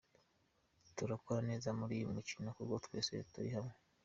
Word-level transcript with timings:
Turakora 0.97 1.39
neza 1.49 1.69
muri 1.79 1.93
uyu 1.97 2.13
mukino 2.15 2.47
kuko 2.57 2.75
twese 2.85 3.11
turi 3.31 3.49
hamwe”. 3.55 3.75